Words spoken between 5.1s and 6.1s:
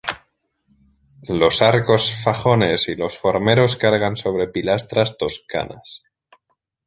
toscanas.